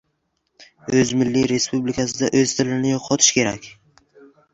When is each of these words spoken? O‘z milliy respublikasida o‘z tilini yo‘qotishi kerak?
O‘z 1.01 1.11
milliy 1.19 1.43
respublikasida 1.51 2.29
o‘z 2.39 2.55
tilini 2.61 2.95
yo‘qotishi 2.95 3.37
kerak? 3.37 3.69